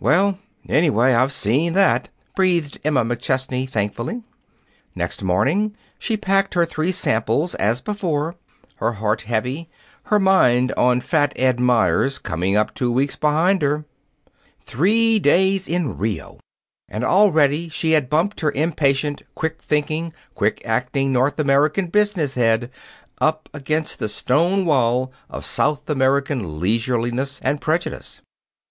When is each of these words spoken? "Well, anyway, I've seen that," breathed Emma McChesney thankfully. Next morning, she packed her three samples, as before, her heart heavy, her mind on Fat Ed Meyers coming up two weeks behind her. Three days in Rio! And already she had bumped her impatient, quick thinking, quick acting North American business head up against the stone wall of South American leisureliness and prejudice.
"Well, 0.00 0.38
anyway, 0.66 1.12
I've 1.12 1.30
seen 1.30 1.74
that," 1.74 2.08
breathed 2.34 2.80
Emma 2.84 3.04
McChesney 3.04 3.68
thankfully. 3.68 4.22
Next 4.94 5.22
morning, 5.22 5.76
she 5.98 6.16
packed 6.16 6.54
her 6.54 6.64
three 6.64 6.90
samples, 6.90 7.54
as 7.56 7.82
before, 7.82 8.34
her 8.76 8.92
heart 8.92 9.20
heavy, 9.28 9.68
her 10.04 10.18
mind 10.18 10.72
on 10.78 11.02
Fat 11.02 11.34
Ed 11.36 11.60
Meyers 11.60 12.18
coming 12.18 12.56
up 12.56 12.72
two 12.72 12.90
weeks 12.90 13.16
behind 13.16 13.60
her. 13.60 13.84
Three 14.64 15.18
days 15.18 15.68
in 15.68 15.98
Rio! 15.98 16.40
And 16.88 17.04
already 17.04 17.68
she 17.68 17.90
had 17.90 18.08
bumped 18.08 18.40
her 18.40 18.52
impatient, 18.52 19.20
quick 19.34 19.60
thinking, 19.60 20.14
quick 20.34 20.62
acting 20.64 21.12
North 21.12 21.38
American 21.38 21.88
business 21.88 22.36
head 22.36 22.70
up 23.20 23.50
against 23.52 23.98
the 23.98 24.08
stone 24.08 24.64
wall 24.64 25.12
of 25.28 25.44
South 25.44 25.90
American 25.90 26.58
leisureliness 26.58 27.38
and 27.42 27.60
prejudice. 27.60 28.22